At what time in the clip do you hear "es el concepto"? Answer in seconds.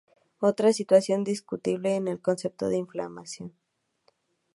1.95-2.69